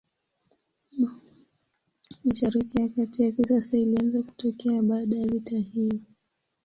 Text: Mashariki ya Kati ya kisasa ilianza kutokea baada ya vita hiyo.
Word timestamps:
Mashariki 2.23 2.81
ya 2.81 2.89
Kati 2.89 3.23
ya 3.23 3.31
kisasa 3.31 3.77
ilianza 3.77 4.23
kutokea 4.23 4.81
baada 4.83 5.15
ya 5.15 5.27
vita 5.27 5.57
hiyo. 5.57 5.99